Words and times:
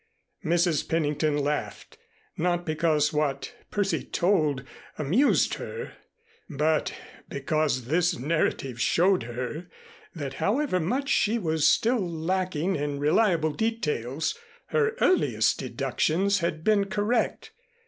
Mrs. 0.43 0.89
Pennington 0.89 1.37
laughed, 1.37 1.99
not 2.35 2.65
because 2.65 3.13
what 3.13 3.53
Percy 3.69 4.03
told 4.03 4.63
amused 4.97 5.53
her, 5.59 5.93
but 6.49 6.91
because 7.29 7.85
this 7.85 8.17
narrative 8.17 8.81
showed 8.81 9.21
her 9.21 9.67
that 10.15 10.33
however 10.41 10.79
much 10.79 11.07
she 11.09 11.37
was 11.37 11.67
still 11.67 11.99
lacking 11.99 12.75
in 12.75 12.97
reliable 12.97 13.51
details, 13.51 14.35
her 14.69 14.95
earliest 15.01 15.59
deductions 15.59 16.39
had 16.39 16.63
been 16.63 16.85
correct. 16.85 17.51